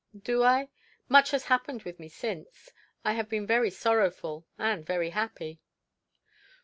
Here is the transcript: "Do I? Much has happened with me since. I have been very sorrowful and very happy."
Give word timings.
"Do 0.19 0.41
I? 0.43 0.69
Much 1.07 1.29
has 1.29 1.43
happened 1.45 1.83
with 1.83 1.99
me 1.99 2.09
since. 2.09 2.71
I 3.05 3.13
have 3.13 3.29
been 3.29 3.45
very 3.45 3.69
sorrowful 3.69 4.47
and 4.57 4.83
very 4.83 5.11
happy." 5.11 5.61